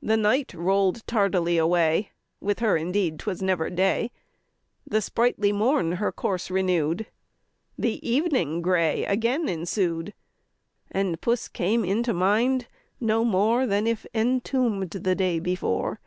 The 0.00 0.16
night 0.16 0.54
roll'd 0.54 1.04
tardily 1.08 1.58
away, 1.58 2.12
(With 2.40 2.60
her 2.60 2.76
indeed 2.76 3.18
'twas 3.18 3.42
never 3.42 3.68
day,) 3.68 4.12
The 4.86 5.02
sprightly 5.02 5.50
morn 5.50 5.90
her 5.94 6.12
course 6.12 6.52
renew'd, 6.52 7.06
The 7.76 7.98
evening 8.08 8.62
grey 8.62 9.04
again 9.06 9.48
ensued, 9.48 10.14
And 10.92 11.20
puss 11.20 11.48
came 11.48 11.84
into 11.84 12.14
mind 12.14 12.68
no 13.00 13.24
more 13.24 13.66
Than 13.66 13.88
if 13.88 14.06
entomb'd 14.14 14.90
the 15.02 15.16
day 15.16 15.40
before. 15.40 15.98